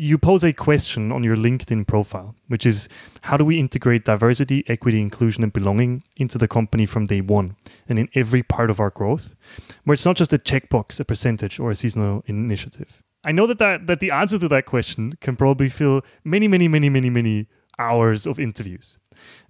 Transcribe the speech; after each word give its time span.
you 0.00 0.16
pose 0.16 0.42
a 0.42 0.52
question 0.54 1.12
on 1.12 1.22
your 1.22 1.36
LinkedIn 1.36 1.86
profile, 1.86 2.34
which 2.48 2.64
is 2.64 2.88
how 3.24 3.36
do 3.36 3.44
we 3.44 3.58
integrate 3.58 4.06
diversity, 4.06 4.64
equity, 4.66 4.98
inclusion, 4.98 5.44
and 5.44 5.52
belonging 5.52 6.02
into 6.18 6.38
the 6.38 6.48
company 6.48 6.86
from 6.86 7.04
day 7.04 7.20
one 7.20 7.54
and 7.86 7.98
in 7.98 8.08
every 8.14 8.42
part 8.42 8.70
of 8.70 8.80
our 8.80 8.88
growth, 8.88 9.34
where 9.84 9.92
it's 9.92 10.06
not 10.06 10.16
just 10.16 10.32
a 10.32 10.38
checkbox, 10.38 11.00
a 11.00 11.04
percentage, 11.04 11.60
or 11.60 11.70
a 11.70 11.76
seasonal 11.76 12.24
initiative. 12.26 13.02
I 13.24 13.32
know 13.32 13.46
that, 13.46 13.58
that 13.58 13.86
that 13.88 14.00
the 14.00 14.10
answer 14.10 14.38
to 14.38 14.48
that 14.48 14.64
question 14.64 15.18
can 15.20 15.36
probably 15.36 15.68
fill 15.68 16.00
many, 16.24 16.48
many, 16.48 16.66
many, 16.66 16.88
many, 16.88 17.10
many 17.10 17.46
hours 17.78 18.26
of 18.26 18.40
interviews. 18.40 18.98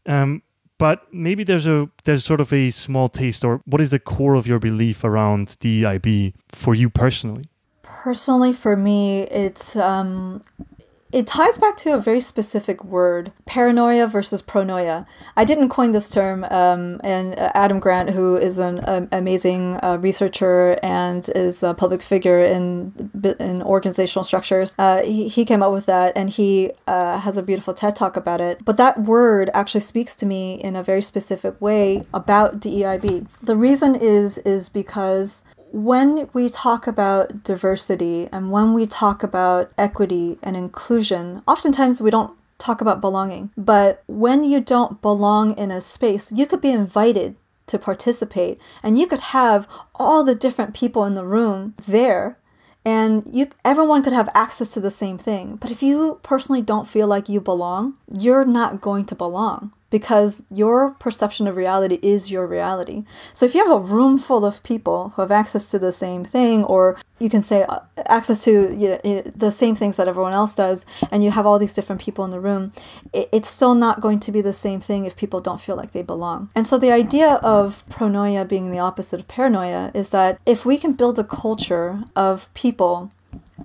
Um, 0.06 0.42
but 0.78 1.06
maybe 1.12 1.44
there's 1.44 1.68
a 1.68 1.88
there's 2.06 2.24
sort 2.24 2.40
of 2.40 2.52
a 2.52 2.70
small 2.70 3.08
taste, 3.08 3.44
or 3.44 3.60
what 3.66 3.80
is 3.80 3.90
the 3.90 4.00
core 4.00 4.34
of 4.34 4.48
your 4.48 4.58
belief 4.58 5.04
around 5.04 5.56
DEIB 5.60 6.34
for 6.48 6.74
you 6.74 6.90
personally? 6.90 7.44
Personally, 8.02 8.52
for 8.52 8.76
me, 8.76 9.22
it's 9.22 9.76
um, 9.76 10.42
it 11.12 11.26
ties 11.26 11.58
back 11.58 11.76
to 11.78 11.92
a 11.92 12.00
very 12.00 12.20
specific 12.20 12.84
word 12.84 13.32
paranoia 13.44 14.06
versus 14.06 14.42
pronoia. 14.42 15.06
I 15.36 15.44
didn't 15.44 15.68
coin 15.68 15.90
this 15.90 16.08
term, 16.08 16.44
um, 16.44 17.00
and 17.02 17.36
uh, 17.36 17.50
Adam 17.52 17.80
Grant, 17.80 18.10
who 18.10 18.36
is 18.36 18.58
an 18.58 18.80
um, 18.86 19.08
amazing 19.10 19.80
uh, 19.82 19.98
researcher 20.00 20.78
and 20.84 21.28
is 21.34 21.64
a 21.64 21.74
public 21.74 22.00
figure 22.00 22.44
in, 22.44 23.10
in 23.40 23.60
organizational 23.62 24.22
structures, 24.22 24.74
uh, 24.78 25.02
he, 25.02 25.26
he 25.26 25.44
came 25.44 25.62
up 25.62 25.72
with 25.72 25.86
that 25.86 26.12
and 26.14 26.30
he 26.30 26.70
uh, 26.86 27.18
has 27.18 27.36
a 27.36 27.42
beautiful 27.42 27.74
TED 27.74 27.96
talk 27.96 28.16
about 28.16 28.40
it. 28.40 28.64
But 28.64 28.76
that 28.76 29.02
word 29.02 29.50
actually 29.52 29.80
speaks 29.80 30.14
to 30.16 30.26
me 30.26 30.54
in 30.62 30.76
a 30.76 30.82
very 30.82 31.02
specific 31.02 31.60
way 31.60 32.04
about 32.14 32.60
DEIB. 32.60 33.40
The 33.40 33.56
reason 33.56 33.96
is, 33.96 34.38
is 34.38 34.68
because 34.68 35.42
when 35.72 36.28
we 36.32 36.48
talk 36.48 36.86
about 36.86 37.44
diversity 37.44 38.28
and 38.32 38.50
when 38.50 38.74
we 38.74 38.86
talk 38.86 39.22
about 39.22 39.72
equity 39.78 40.38
and 40.42 40.56
inclusion, 40.56 41.42
oftentimes 41.46 42.00
we 42.00 42.10
don't 42.10 42.36
talk 42.58 42.80
about 42.80 43.00
belonging. 43.00 43.50
But 43.56 44.02
when 44.06 44.44
you 44.44 44.60
don't 44.60 45.00
belong 45.00 45.56
in 45.56 45.70
a 45.70 45.80
space, 45.80 46.32
you 46.32 46.46
could 46.46 46.60
be 46.60 46.70
invited 46.70 47.36
to 47.66 47.78
participate 47.78 48.58
and 48.82 48.98
you 48.98 49.06
could 49.06 49.20
have 49.20 49.68
all 49.94 50.24
the 50.24 50.34
different 50.34 50.74
people 50.74 51.04
in 51.04 51.14
the 51.14 51.24
room 51.24 51.74
there 51.86 52.36
and 52.84 53.28
you 53.32 53.48
everyone 53.64 54.02
could 54.02 54.12
have 54.12 54.28
access 54.34 54.70
to 54.74 54.80
the 54.80 54.90
same 54.90 55.18
thing. 55.18 55.56
But 55.56 55.70
if 55.70 55.82
you 55.82 56.18
personally 56.22 56.62
don't 56.62 56.88
feel 56.88 57.06
like 57.06 57.28
you 57.28 57.40
belong, 57.40 57.94
you're 58.10 58.44
not 58.44 58.80
going 58.80 59.04
to 59.06 59.14
belong 59.14 59.72
because 59.90 60.42
your 60.50 60.92
perception 60.92 61.46
of 61.46 61.56
reality 61.56 61.98
is 62.02 62.30
your 62.30 62.46
reality. 62.46 63.04
So 63.32 63.44
if 63.44 63.54
you 63.54 63.64
have 63.64 63.76
a 63.76 63.84
room 63.84 64.18
full 64.18 64.44
of 64.44 64.62
people 64.62 65.10
who 65.10 65.22
have 65.22 65.30
access 65.30 65.66
to 65.66 65.78
the 65.78 65.92
same 65.92 66.24
thing, 66.24 66.64
or 66.64 66.96
you 67.18 67.28
can 67.28 67.42
say 67.42 67.64
uh, 67.64 67.80
access 68.06 68.42
to 68.44 68.74
you 68.74 68.98
know, 69.04 69.22
the 69.22 69.50
same 69.50 69.74
things 69.74 69.96
that 69.96 70.08
everyone 70.08 70.32
else 70.32 70.54
does, 70.54 70.86
and 71.10 71.22
you 71.24 71.30
have 71.32 71.46
all 71.46 71.58
these 71.58 71.74
different 71.74 72.00
people 72.00 72.24
in 72.24 72.30
the 72.30 72.40
room, 72.40 72.72
it's 73.12 73.48
still 73.48 73.74
not 73.74 74.00
going 74.00 74.20
to 74.20 74.32
be 74.32 74.40
the 74.40 74.52
same 74.52 74.80
thing 74.80 75.04
if 75.04 75.16
people 75.16 75.40
don't 75.40 75.60
feel 75.60 75.76
like 75.76 75.90
they 75.90 76.02
belong. 76.02 76.50
And 76.54 76.66
so 76.66 76.78
the 76.78 76.92
idea 76.92 77.34
of 77.42 77.84
pronoia 77.88 78.48
being 78.48 78.70
the 78.70 78.78
opposite 78.78 79.20
of 79.20 79.28
paranoia 79.28 79.90
is 79.92 80.10
that 80.10 80.40
if 80.46 80.64
we 80.64 80.78
can 80.78 80.92
build 80.92 81.18
a 81.18 81.24
culture 81.24 82.04
of 82.14 82.52
people 82.54 83.12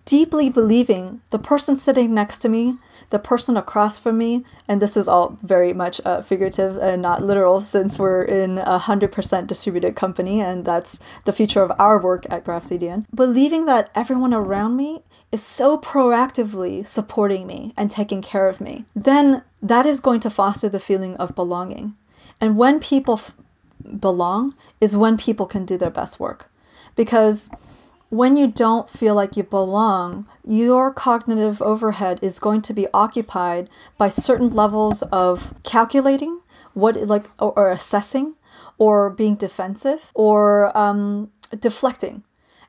deeply 0.04 0.50
believing 0.50 1.22
the 1.30 1.40
person 1.40 1.78
sitting 1.78 2.14
next 2.14 2.40
to 2.40 2.50
me 2.50 2.78
the 3.10 3.20
person 3.20 3.58
across 3.58 3.98
from 4.00 4.18
me, 4.18 4.44
and 4.68 4.82
this 4.82 4.98
is 4.98 5.08
all 5.08 5.38
very 5.42 5.74
much 5.74 6.02
uh, 6.06 6.22
figurative 6.22 6.78
and 6.78 7.02
not 7.02 7.24
literal 7.24 7.62
since 7.62 8.00
we're 8.00 8.24
in 8.24 8.58
a 8.58 8.80
100% 8.80 9.48
distributed 9.48 9.96
company 9.96 10.42
and 10.42 10.66
that's 10.66 11.00
the 11.26 11.34
future 11.34 11.62
of 11.62 11.72
our 11.80 12.02
work 12.02 12.26
at 12.30 12.44
GraphCDN. 12.44 13.06
Believing 13.14 13.66
that 13.66 13.90
everyone 13.96 14.34
around 14.34 14.76
me 14.76 15.04
is 15.32 15.44
so 15.44 15.78
proactively 15.78 16.86
supporting 16.86 17.46
me 17.48 17.74
and 17.78 17.92
taking 17.92 18.22
care 18.22 18.48
of 18.48 18.62
me, 18.62 18.86
then 18.96 19.44
that 19.62 19.86
is 19.86 20.00
going 20.00 20.20
to 20.22 20.30
foster 20.30 20.70
the 20.70 20.80
feeling 20.80 21.16
of 21.18 21.36
belonging. 21.36 21.96
And 22.40 22.58
when 22.58 22.80
people 22.80 23.16
f- 23.16 23.36
belong 24.00 24.56
is 24.82 24.98
when 24.98 25.18
people 25.18 25.46
can 25.46 25.66
do 25.66 25.78
their 25.78 25.90
best 25.90 26.20
work. 26.20 26.50
Because 26.96 27.50
when 28.10 28.38
you 28.38 28.48
don't 28.48 28.90
feel 28.90 29.16
like 29.16 29.36
you 29.36 29.44
belong, 29.44 30.28
your 30.46 30.94
cognitive 30.94 31.62
overhead 31.62 32.20
is 32.22 32.40
going 32.40 32.62
to 32.64 32.74
be 32.74 32.88
occupied 32.94 33.70
by 33.98 34.10
certain 34.10 34.54
levels 34.54 35.02
of 35.04 35.54
calculating 35.64 36.42
what 36.74 36.96
like 37.08 37.30
or, 37.40 37.58
or 37.58 37.72
assessing 37.72 38.36
or 38.78 39.10
being 39.10 39.36
defensive 39.36 40.12
or 40.14 40.76
um, 40.78 41.32
deflecting 41.58 42.24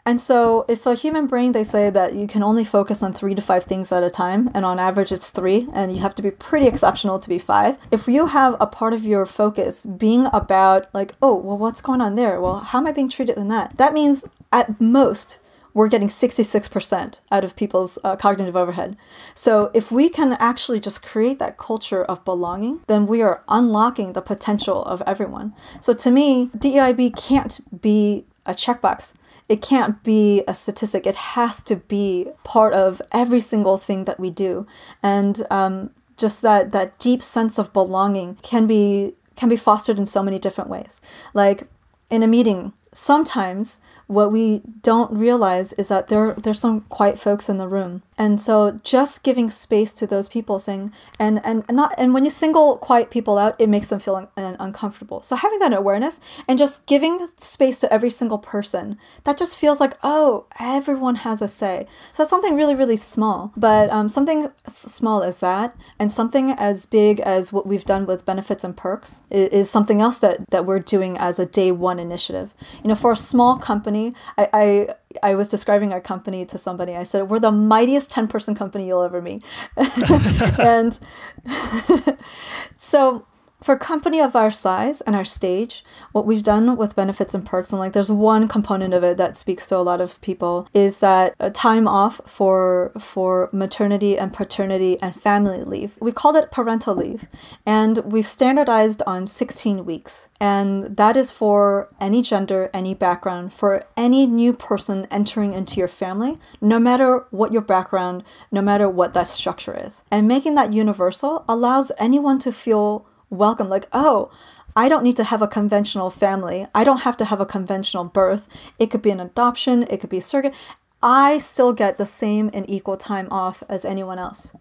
and 0.06 0.20
so, 0.20 0.64
if 0.68 0.86
a 0.86 0.94
human 0.94 1.26
brain, 1.26 1.50
they 1.50 1.64
say 1.64 1.90
that 1.90 2.14
you 2.14 2.28
can 2.28 2.44
only 2.44 2.62
focus 2.62 3.02
on 3.02 3.12
three 3.12 3.34
to 3.34 3.42
five 3.42 3.64
things 3.64 3.90
at 3.90 4.04
a 4.04 4.08
time, 4.08 4.48
and 4.54 4.64
on 4.64 4.78
average 4.78 5.10
it's 5.10 5.30
three, 5.30 5.66
and 5.74 5.92
you 5.92 6.00
have 6.00 6.14
to 6.14 6.22
be 6.22 6.30
pretty 6.30 6.68
exceptional 6.68 7.18
to 7.18 7.28
be 7.28 7.40
five. 7.40 7.76
If 7.90 8.06
you 8.06 8.26
have 8.26 8.54
a 8.60 8.68
part 8.68 8.92
of 8.92 9.04
your 9.04 9.26
focus 9.26 9.84
being 9.84 10.28
about, 10.32 10.86
like, 10.94 11.14
oh, 11.20 11.34
well, 11.34 11.58
what's 11.58 11.80
going 11.80 12.00
on 12.00 12.14
there? 12.14 12.40
Well, 12.40 12.60
how 12.60 12.78
am 12.78 12.86
I 12.86 12.92
being 12.92 13.08
treated 13.08 13.36
in 13.36 13.48
that? 13.48 13.78
That 13.78 13.92
means 13.92 14.24
at 14.56 14.80
most, 14.80 15.38
we're 15.74 15.88
getting 15.88 16.08
66% 16.08 17.18
out 17.30 17.44
of 17.44 17.54
people's 17.54 17.98
uh, 18.02 18.16
cognitive 18.16 18.56
overhead. 18.56 18.96
So, 19.34 19.70
if 19.74 19.92
we 19.92 20.08
can 20.08 20.32
actually 20.34 20.80
just 20.80 21.02
create 21.02 21.38
that 21.38 21.58
culture 21.58 22.02
of 22.02 22.24
belonging, 22.24 22.80
then 22.86 23.06
we 23.06 23.20
are 23.20 23.42
unlocking 23.48 24.14
the 24.14 24.22
potential 24.22 24.82
of 24.84 25.02
everyone. 25.06 25.54
So, 25.80 25.92
to 25.92 26.10
me, 26.10 26.50
DEIB 26.56 27.14
can't 27.16 27.60
be 27.82 28.24
a 28.46 28.52
checkbox 28.52 29.12
it 29.48 29.62
can't 29.62 30.02
be 30.02 30.42
a 30.48 30.54
statistic. 30.54 31.06
It 31.06 31.16
has 31.16 31.62
to 31.62 31.76
be 31.76 32.28
part 32.42 32.72
of 32.72 33.00
every 33.12 33.40
single 33.40 33.78
thing 33.78 34.04
that 34.04 34.18
we 34.18 34.30
do, 34.30 34.66
and 35.02 35.40
um, 35.50 35.90
just 36.16 36.42
that 36.42 36.72
that 36.72 36.98
deep 36.98 37.22
sense 37.22 37.58
of 37.58 37.72
belonging 37.72 38.36
can 38.42 38.66
be 38.66 39.14
can 39.36 39.48
be 39.48 39.56
fostered 39.56 39.98
in 39.98 40.06
so 40.06 40.22
many 40.22 40.38
different 40.38 40.70
ways. 40.70 41.00
Like 41.32 41.68
in 42.10 42.22
a 42.22 42.26
meeting, 42.26 42.72
sometimes 42.92 43.80
what 44.06 44.30
we 44.30 44.62
don't 44.82 45.10
realize 45.12 45.72
is 45.74 45.88
that 45.88 46.08
there 46.08 46.34
there's 46.34 46.60
some 46.60 46.82
quiet 46.82 47.18
folks 47.18 47.48
in 47.48 47.56
the 47.56 47.66
room. 47.68 48.02
And 48.18 48.40
so 48.40 48.80
just 48.82 49.22
giving 49.24 49.50
space 49.50 49.92
to 49.94 50.06
those 50.06 50.28
people 50.28 50.58
saying 50.58 50.92
and 51.18 51.40
and 51.44 51.64
not 51.68 51.92
and 51.98 52.14
when 52.14 52.24
you 52.24 52.30
single 52.30 52.78
quiet 52.78 53.10
people 53.10 53.36
out 53.36 53.56
it 53.58 53.68
makes 53.68 53.88
them 53.88 53.98
feel 53.98 54.14
un, 54.14 54.28
un, 54.36 54.56
uncomfortable. 54.60 55.20
So 55.22 55.34
having 55.34 55.58
that 55.58 55.74
awareness 55.74 56.20
and 56.46 56.56
just 56.56 56.86
giving 56.86 57.26
space 57.36 57.80
to 57.80 57.92
every 57.92 58.10
single 58.10 58.38
person 58.38 58.96
that 59.24 59.36
just 59.36 59.58
feels 59.58 59.80
like 59.80 59.98
oh 60.04 60.46
everyone 60.60 61.16
has 61.16 61.42
a 61.42 61.48
say. 61.48 61.86
So 62.12 62.22
it's 62.22 62.30
something 62.30 62.54
really 62.54 62.76
really 62.76 62.96
small. 62.96 63.52
But 63.56 63.90
um, 63.90 64.08
something 64.08 64.52
s- 64.66 64.76
small 64.76 65.22
as 65.24 65.38
that 65.38 65.76
and 65.98 66.10
something 66.12 66.52
as 66.52 66.86
big 66.86 67.18
as 67.20 67.52
what 67.52 67.66
we've 67.66 67.84
done 67.84 68.06
with 68.06 68.24
benefits 68.24 68.62
and 68.62 68.76
perks 68.76 69.22
is, 69.30 69.48
is 69.48 69.70
something 69.70 70.00
else 70.00 70.20
that 70.20 70.48
that 70.50 70.64
we're 70.64 70.78
doing 70.78 71.18
as 71.18 71.40
a 71.40 71.46
day 71.46 71.72
one 71.72 71.98
initiative. 71.98 72.54
You 72.84 72.88
know 72.88 72.94
for 72.94 73.10
a 73.12 73.16
small 73.16 73.58
company 73.58 73.95
i, 74.38 74.48
I 74.52 74.88
I 75.22 75.34
was 75.34 75.48
describing 75.48 75.92
our 75.92 76.00
company 76.00 76.44
to 76.46 76.58
somebody. 76.58 76.94
I 76.94 77.02
said, 77.02 77.28
We're 77.30 77.38
the 77.38 77.52
mightiest 77.52 78.10
10 78.10 78.28
person 78.28 78.54
company 78.54 78.86
you'll 78.86 79.02
ever 79.02 79.22
meet. 79.22 79.42
and 80.58 80.98
so 82.76 83.24
for 83.62 83.74
a 83.74 83.78
company 83.78 84.20
of 84.20 84.36
our 84.36 84.50
size 84.50 85.00
and 85.02 85.16
our 85.16 85.24
stage, 85.24 85.84
what 86.12 86.26
we've 86.26 86.42
done 86.42 86.76
with 86.76 86.96
benefits 86.96 87.34
and 87.34 87.44
perks, 87.44 87.72
and 87.72 87.80
like 87.80 87.92
there's 87.92 88.10
one 88.10 88.48
component 88.48 88.92
of 88.94 89.02
it 89.02 89.16
that 89.16 89.36
speaks 89.36 89.68
to 89.68 89.76
a 89.76 89.78
lot 89.78 90.00
of 90.00 90.20
people, 90.20 90.68
is 90.74 90.98
that 90.98 91.34
a 91.40 91.50
time 91.50 91.88
off 91.88 92.20
for 92.26 92.92
for 92.98 93.48
maternity 93.52 94.18
and 94.18 94.32
paternity 94.32 95.00
and 95.00 95.14
family 95.14 95.62
leave. 95.64 95.96
We 96.00 96.12
called 96.12 96.36
it 96.36 96.50
parental 96.50 96.94
leave, 96.94 97.26
and 97.64 97.98
we've 97.98 98.26
standardized 98.26 99.02
on 99.06 99.26
16 99.26 99.84
weeks, 99.84 100.28
and 100.40 100.96
that 100.96 101.16
is 101.16 101.30
for 101.32 101.88
any 102.00 102.22
gender, 102.22 102.70
any 102.74 102.94
background, 102.94 103.52
for 103.52 103.84
any 103.96 104.26
new 104.26 104.52
person 104.52 105.06
entering 105.10 105.52
into 105.52 105.78
your 105.78 105.88
family, 105.88 106.38
no 106.60 106.78
matter 106.78 107.26
what 107.30 107.52
your 107.52 107.62
background, 107.62 108.22
no 108.52 108.60
matter 108.60 108.88
what 108.88 109.14
that 109.14 109.26
structure 109.26 109.76
is, 109.76 110.04
and 110.10 110.28
making 110.28 110.54
that 110.56 110.72
universal 110.72 111.44
allows 111.48 111.90
anyone 111.98 112.38
to 112.38 112.52
feel 112.52 113.06
welcome. 113.30 113.68
Like, 113.68 113.86
oh, 113.92 114.30
I 114.74 114.88
don't 114.88 115.02
need 115.02 115.16
to 115.16 115.24
have 115.24 115.40
a 115.40 115.48
conventional 115.48 116.10
family. 116.10 116.66
I 116.74 116.84
don't 116.84 117.02
have 117.02 117.16
to 117.18 117.24
have 117.24 117.40
a 117.40 117.46
conventional 117.46 118.04
birth. 118.04 118.46
It 118.78 118.90
could 118.90 119.02
be 119.02 119.10
an 119.10 119.20
adoption, 119.20 119.84
it 119.88 120.00
could 120.00 120.10
be 120.10 120.20
surrogate. 120.20 120.54
I 121.02 121.38
still 121.38 121.72
get 121.72 121.98
the 121.98 122.06
same 122.06 122.50
and 122.52 122.68
equal 122.68 122.96
time 122.96 123.28
off 123.30 123.62
as 123.68 123.84
anyone 123.84 124.18
else. 124.18 124.54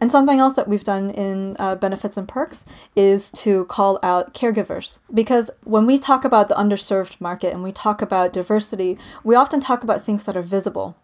And 0.00 0.10
something 0.10 0.38
else 0.38 0.54
that 0.54 0.68
we've 0.68 0.84
done 0.84 1.10
in 1.10 1.56
uh, 1.58 1.74
benefits 1.74 2.16
and 2.16 2.28
perks 2.28 2.64
is 2.94 3.30
to 3.32 3.64
call 3.64 3.98
out 4.02 4.34
caregivers. 4.34 4.98
Because 5.12 5.50
when 5.64 5.86
we 5.86 5.98
talk 5.98 6.24
about 6.24 6.48
the 6.48 6.54
underserved 6.54 7.20
market 7.20 7.52
and 7.52 7.62
we 7.62 7.72
talk 7.72 8.02
about 8.02 8.32
diversity, 8.32 8.98
we 9.24 9.34
often 9.34 9.58
talk 9.60 9.82
about 9.82 10.02
things 10.02 10.26
that 10.26 10.36
are 10.36 10.42
visible 10.42 10.96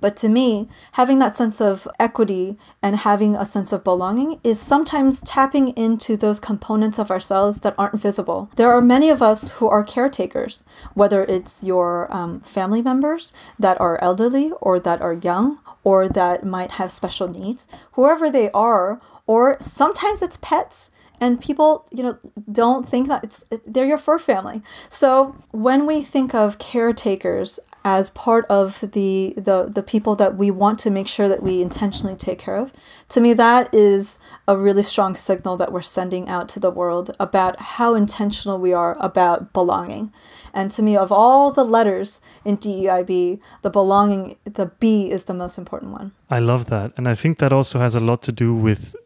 But 0.00 0.16
to 0.18 0.28
me, 0.28 0.68
having 0.92 1.18
that 1.20 1.34
sense 1.34 1.60
of 1.60 1.88
equity 1.98 2.58
and 2.82 2.96
having 2.96 3.36
a 3.36 3.46
sense 3.46 3.72
of 3.72 3.84
belonging 3.84 4.38
is 4.44 4.60
sometimes 4.60 5.20
tapping 5.22 5.68
into 5.68 6.16
those 6.16 6.40
components 6.40 6.98
of 6.98 7.10
ourselves 7.10 7.60
that 7.60 7.74
aren't 7.78 7.98
visible. 7.98 8.50
There 8.56 8.70
are 8.70 8.82
many 8.82 9.08
of 9.08 9.22
us 9.22 9.52
who 9.52 9.68
are 9.68 9.82
caretakers, 9.82 10.64
whether 10.92 11.24
it's 11.24 11.64
your 11.64 12.14
um, 12.14 12.40
family 12.40 12.82
members 12.82 13.32
that 13.58 13.80
are 13.80 13.98
elderly 14.02 14.52
or 14.60 14.78
that 14.80 15.00
are 15.00 15.14
young 15.14 15.58
or 15.84 16.08
that 16.08 16.44
might 16.44 16.72
have 16.72 16.90
special 16.90 17.28
needs, 17.28 17.66
whoever 17.92 18.30
they 18.30 18.50
are, 18.50 19.00
or 19.26 19.56
sometimes 19.60 20.22
it's 20.22 20.36
pets 20.38 20.90
and 21.20 21.40
people 21.40 21.86
you 21.92 22.02
know 22.02 22.18
don't 22.50 22.88
think 22.88 23.08
that 23.08 23.22
it's 23.22 23.44
they're 23.64 23.86
your 23.86 23.98
fur 23.98 24.18
family 24.18 24.62
so 24.88 25.36
when 25.52 25.86
we 25.86 26.02
think 26.02 26.34
of 26.34 26.58
caretakers 26.58 27.60
as 27.84 28.08
part 28.10 28.46
of 28.46 28.80
the, 28.92 29.34
the 29.36 29.70
the 29.70 29.82
people 29.82 30.16
that 30.16 30.36
we 30.36 30.50
want 30.50 30.78
to 30.78 30.90
make 30.90 31.06
sure 31.06 31.28
that 31.28 31.42
we 31.42 31.60
intentionally 31.60 32.16
take 32.16 32.38
care 32.38 32.56
of. 32.56 32.72
To 33.10 33.20
me 33.20 33.34
that 33.34 33.72
is 33.74 34.18
a 34.48 34.56
really 34.56 34.82
strong 34.82 35.14
signal 35.14 35.58
that 35.58 35.70
we're 35.70 35.82
sending 35.82 36.28
out 36.28 36.48
to 36.50 36.60
the 36.60 36.70
world 36.70 37.14
about 37.20 37.60
how 37.60 37.94
intentional 37.94 38.58
we 38.58 38.72
are 38.72 38.96
about 38.98 39.52
belonging. 39.52 40.12
And 40.54 40.70
to 40.70 40.82
me 40.82 40.96
of 40.96 41.12
all 41.12 41.52
the 41.52 41.64
letters 41.64 42.20
in 42.44 42.56
DEIB 42.56 43.38
the 43.62 43.70
belonging 43.70 44.36
the 44.44 44.66
B 44.80 45.10
is 45.10 45.26
the 45.26 45.34
most 45.34 45.58
important 45.58 45.92
one. 45.92 46.12
I 46.30 46.38
love 46.38 46.66
that. 46.66 46.92
And 46.96 47.06
I 47.06 47.14
think 47.14 47.38
that 47.38 47.52
also 47.52 47.78
has 47.80 47.94
a 47.94 48.00
lot 48.00 48.22
to 48.22 48.32
do 48.32 48.54
with 48.54 48.96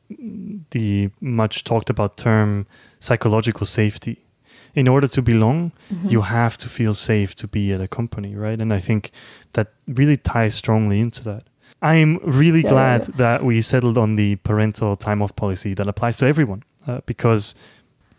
the 0.71 1.11
much 1.21 1.65
talked 1.65 1.91
about 1.91 2.17
term 2.17 2.67
psychological 3.01 3.67
safety 3.67 4.25
in 4.75 4.89
order 4.89 5.09
to 5.09 5.23
belong, 5.23 5.73
mm-hmm. 5.93 6.09
you 6.09 6.23
have 6.23 6.57
to 6.59 6.69
feel 6.69 6.95
safe 6.95 7.35
to 7.37 7.49
be 7.49 7.73
at 7.73 7.81
a 7.81 7.89
company, 7.89 8.35
right? 8.35 8.61
And 8.61 8.73
I 8.73 8.79
think 8.79 9.11
that 9.53 9.73
really 9.87 10.17
ties 10.17 10.55
strongly 10.55 11.01
into 11.01 11.25
that. 11.25 11.45
I'm 11.81 12.19
really 12.19 12.63
yeah, 12.63 12.71
glad 12.71 13.09
yeah. 13.09 13.15
that 13.17 13.45
we 13.45 13.61
settled 13.61 13.99
on 13.99 14.17
the 14.17 14.37
parental 14.37 14.97
time 14.97 15.23
off 15.23 15.35
policy 15.37 15.75
that 15.75 15.87
applies 15.87 16.17
to 16.19 16.27
everyone 16.27 16.65
uh, 16.87 17.01
because 17.07 17.55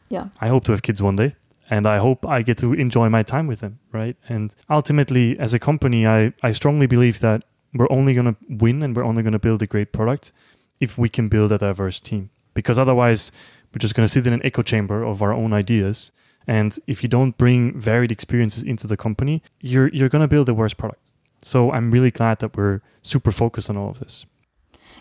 yeah. 0.10 0.30
I 0.40 0.48
hope 0.48 0.64
to 0.66 0.72
have 0.72 0.82
kids 0.82 1.02
one 1.02 1.16
day 1.16 1.36
and 1.70 1.86
I 1.86 1.98
hope 1.98 2.26
I 2.26 2.42
get 2.42 2.58
to 2.60 2.74
enjoy 2.74 3.10
my 3.10 3.24
time 3.24 3.48
with 3.48 3.60
them, 3.60 3.80
right? 3.92 4.16
And 4.28 4.56
ultimately, 4.70 5.38
as 5.38 5.54
a 5.54 5.60
company, 5.60 6.08
I, 6.08 6.34
I 6.42 6.52
strongly 6.52 6.88
believe 6.88 7.20
that 7.20 7.44
we're 7.74 7.92
only 7.92 8.14
going 8.14 8.26
to 8.26 8.36
win 8.50 8.82
and 8.82 8.96
we're 8.96 9.04
only 9.04 9.24
going 9.24 9.34
to 9.34 9.40
build 9.40 9.62
a 9.62 9.68
great 9.68 9.92
product 9.92 10.32
if 10.80 10.98
we 10.98 11.10
can 11.10 11.28
build 11.28 11.52
a 11.52 11.58
diverse 11.58 12.00
team 12.00 12.30
because 12.54 12.80
otherwise, 12.80 13.32
we're 13.74 13.80
just 13.80 13.96
going 13.96 14.06
to 14.06 14.12
sit 14.12 14.26
in 14.26 14.34
an 14.34 14.42
echo 14.44 14.62
chamber 14.62 15.04
of 15.04 15.22
our 15.22 15.34
own 15.34 15.54
ideas 15.54 16.12
and 16.50 16.80
if 16.88 17.04
you 17.04 17.10
don't 17.10 17.38
bring 17.38 17.80
varied 17.80 18.12
experiences 18.12 18.64
into 18.64 18.88
the 18.88 18.98
company, 18.98 19.44
you're 19.62 19.90
you're 19.90 20.10
going 20.10 20.24
to 20.24 20.28
build 20.28 20.48
the 20.48 20.56
worst 20.56 20.78
product. 20.78 21.02
So 21.44 21.72
I'm 21.72 21.92
really 21.92 22.10
glad 22.10 22.40
that 22.40 22.58
we're 22.58 22.82
super 23.04 23.32
focused 23.32 23.70
on 23.70 23.78
all 23.78 23.92
of 23.92 24.00
this. 24.00 24.26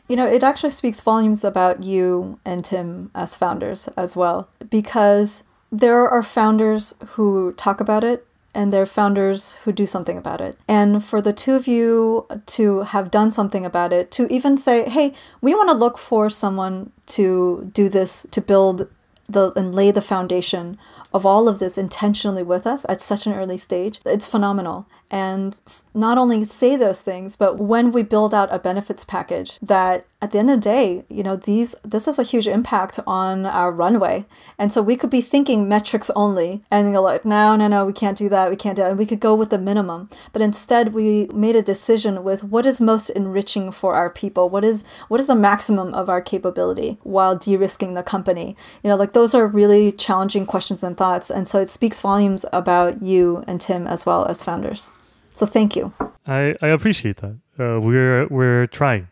You 0.09 0.17
know, 0.17 0.27
it 0.27 0.45
actually 0.45 0.71
speaks 0.71 1.01
volumes 1.01 1.45
about 1.45 1.83
you 1.83 2.39
and 2.45 2.63
Tim 2.63 3.11
as 3.15 3.35
founders 3.35 3.89
as 3.97 4.15
well, 4.15 4.51
because 4.69 5.43
there 5.73 6.07
are 6.07 6.23
founders 6.23 6.95
who 7.17 7.53
talk 7.55 7.81
about 7.81 8.05
it 8.05 8.27
and 8.59 8.73
there 8.73 8.85
founders 8.87 9.55
who 9.63 9.71
do 9.71 9.87
something 9.87 10.19
about 10.19 10.41
it. 10.41 10.59
And 10.67 11.03
for 11.05 11.23
the 11.23 11.33
two 11.33 11.55
of 11.55 11.69
you 11.69 12.27
to 12.47 12.81
have 12.81 13.09
done 13.09 13.31
something 13.31 13.65
about 13.65 13.93
it, 13.93 14.11
to 14.11 14.27
even 14.35 14.57
say, 14.57 14.89
hey, 14.89 15.15
we 15.41 15.55
want 15.55 15.69
to 15.69 15.77
look 15.77 15.97
for 15.97 16.29
someone 16.29 16.91
to 17.19 17.71
do 17.73 17.89
this, 17.89 18.27
to 18.33 18.41
build 18.41 18.89
the 19.29 19.53
and 19.55 19.73
lay 19.73 19.93
the 19.93 20.03
foundation 20.03 20.77
of 21.15 21.25
all 21.25 21.47
of 21.47 21.61
this 21.61 21.79
intentionally 21.79 22.43
with 22.43 22.67
us 22.67 22.85
at 22.89 23.01
such 23.01 23.27
an 23.27 23.33
early 23.33 23.57
stage, 23.57 24.01
it's 24.05 24.27
phenomenal. 24.27 24.87
And 25.11 25.61
not 25.95 26.19
only 26.19 26.45
say 26.45 26.77
those 26.77 27.03
things, 27.03 27.35
but 27.35 27.59
when 27.59 27.93
we 27.93 28.03
build 28.03 28.35
out 28.35 28.53
a 28.53 28.59
benefits 28.59 29.05
package 29.05 29.59
that 29.61 30.07
at 30.21 30.33
the 30.33 30.39
end 30.39 30.51
of 30.51 30.57
the 30.57 30.63
day, 30.63 31.05
you 31.09 31.23
know, 31.23 31.37
these 31.37 31.77
this 31.83 32.09
is 32.09 32.19
a 32.19 32.25
huge 32.25 32.47
impact 32.47 32.99
on 33.07 33.47
our 33.47 33.71
runway. 33.71 34.27
And 34.59 34.73
so 34.73 34.83
we 34.83 34.97
could 34.97 35.11
be 35.11 35.21
thinking 35.21 35.69
metrics 35.69 36.11
only 36.17 36.63
and 36.71 36.91
you're 36.91 37.01
like, 37.01 37.25
no, 37.25 37.57
no, 37.57 37.69
no, 37.69 37.87
we 37.87 37.93
can't 37.93 38.19
do 38.19 38.29
that, 38.29 38.51
we 38.51 38.57
can't 38.57 38.77
do 38.77 38.83
that. 38.83 38.91
And 38.91 38.99
we 38.99 39.07
could 39.07 39.21
go 39.21 39.35
with 39.35 39.51
the 39.51 39.59
minimum. 39.59 40.11
But 40.33 40.43
instead 40.43 40.93
we 40.93 41.27
made 41.29 41.57
a 41.57 41.63
decision 41.63 42.25
with 42.25 42.45
what 42.45 42.67
is 42.67 42.81
most 42.81 43.11
enriching 43.11 43.71
for 43.71 43.95
our 43.95 44.11
people, 44.11 44.51
what 44.51 44.65
is 44.65 44.85
what 45.07 45.21
is 45.21 45.29
the 45.29 45.35
maximum 45.35 45.95
of 45.95 46.09
our 46.09 46.21
capability 46.21 46.99
while 47.03 47.37
de-risking 47.37 47.95
the 47.95 48.03
company. 48.03 48.57
You 48.83 48.91
know, 48.91 48.97
like 48.97 49.13
those 49.13 49.35
are 49.35 49.47
really 49.47 49.93
challenging 49.93 50.47
questions 50.47 50.83
and 50.83 50.97
thoughts. 50.97 51.31
And 51.31 51.47
so 51.47 51.61
it 51.61 51.71
speaks 51.71 52.01
volumes 52.01 52.45
about 52.53 53.03
you 53.03 53.45
and 53.47 53.61
Tim 53.61 53.87
as 53.87 54.05
well 54.05 54.27
as 54.27 54.43
founders. 54.43 54.93
So 55.39 55.47
thank 55.47 55.77
you. 55.77 55.93
I, 56.27 56.57
I 56.61 56.67
appreciate 56.67 57.19
that. 57.19 57.37
Uh, 57.57 57.79
we're 57.81 58.27
we're 58.27 58.67
trying, 58.67 59.07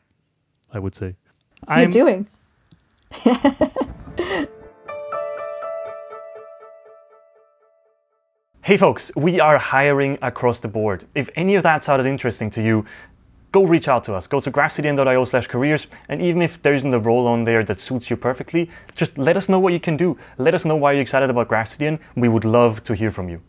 I 0.73 0.81
would 0.81 0.97
say. 0.97 1.15
You're 1.69 1.85
I'm, 1.85 1.91
doing. 1.91 2.27
hey 8.63 8.77
folks, 8.77 9.13
we 9.15 9.39
are 9.39 9.59
hiring 9.59 10.19
across 10.21 10.59
the 10.59 10.67
board. 10.67 11.07
If 11.15 11.31
any 11.37 11.55
of 11.55 11.63
that 11.63 11.85
sounded 11.85 12.09
interesting 12.09 12.51
to 12.51 12.61
you, 12.61 12.85
go 13.53 13.63
reach 13.63 13.87
out 13.87 14.03
to 14.07 14.15
us. 14.15 14.27
Go 14.27 14.41
to 14.41 14.51
graphcdn.io 14.51 15.25
slash 15.27 15.47
careers. 15.47 15.87
And 16.09 16.21
even 16.21 16.43
if 16.43 16.61
there 16.61 16.75
isn't 16.75 16.93
a 16.93 16.99
role 16.99 17.29
on 17.29 17.45
there 17.45 17.63
that 17.63 17.79
suits 17.79 18.11
you 18.11 18.17
perfectly, 18.17 18.69
just 18.97 19.17
let 19.17 19.37
us 19.37 19.49
know 19.49 19.61
what 19.61 19.73
you 19.73 19.79
can 19.79 19.97
do. 19.97 20.19
Let 20.39 20.57
us 20.57 20.65
know 20.65 20.75
why 20.75 20.91
you're 20.91 21.03
excited 21.03 21.31
about 21.31 21.47
GraphCDN. 21.49 22.01
We 22.17 22.29
would 22.29 22.45
love 22.45 22.83
to 22.83 22.97
hear 22.97 23.13
from 23.13 23.29
you. 23.29 23.43